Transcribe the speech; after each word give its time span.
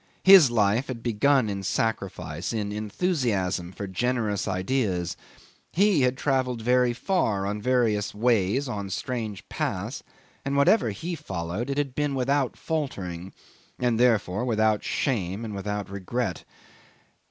His 0.23 0.49
life 0.49 0.87
had 0.87 1.03
begun 1.03 1.47
in 1.47 1.61
sacrifice, 1.61 2.53
in 2.53 2.71
enthusiasm 2.71 3.71
for 3.71 3.85
generous 3.85 4.47
ideas; 4.47 5.15
he 5.73 6.01
had 6.01 6.17
travelled 6.17 6.59
very 6.63 6.91
far, 6.91 7.45
on 7.45 7.61
various 7.61 8.15
ways, 8.15 8.67
on 8.67 8.89
strange 8.89 9.47
paths, 9.47 10.01
and 10.43 10.57
whatever 10.57 10.89
he 10.89 11.13
followed 11.13 11.69
it 11.69 11.77
had 11.77 11.93
been 11.93 12.15
without 12.15 12.57
faltering, 12.57 13.31
and 13.77 13.99
therefore 13.99 14.43
without 14.43 14.83
shame 14.83 15.45
and 15.45 15.53
without 15.53 15.87
regret. 15.87 16.45